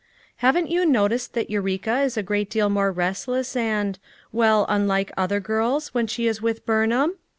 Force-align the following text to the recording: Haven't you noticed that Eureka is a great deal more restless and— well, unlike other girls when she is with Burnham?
Haven't 0.37 0.71
you 0.71 0.83
noticed 0.83 1.33
that 1.35 1.51
Eureka 1.51 1.99
is 1.99 2.17
a 2.17 2.23
great 2.23 2.49
deal 2.49 2.69
more 2.69 2.91
restless 2.91 3.55
and— 3.55 3.99
well, 4.31 4.65
unlike 4.67 5.11
other 5.15 5.39
girls 5.39 5.93
when 5.93 6.07
she 6.07 6.25
is 6.25 6.41
with 6.41 6.65
Burnham? 6.65 7.19